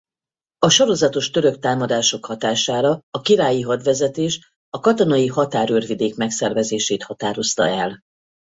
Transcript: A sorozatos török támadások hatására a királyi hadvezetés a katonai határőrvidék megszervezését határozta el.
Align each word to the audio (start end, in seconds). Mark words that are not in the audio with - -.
A 0.59 0.69
sorozatos 0.69 1.29
török 1.29 1.59
támadások 1.59 2.25
hatására 2.25 3.01
a 3.09 3.21
királyi 3.21 3.61
hadvezetés 3.61 4.53
a 4.69 4.79
katonai 4.79 5.27
határőrvidék 5.27 6.15
megszervezését 6.15 7.03
határozta 7.03 7.67
el. 7.67 8.01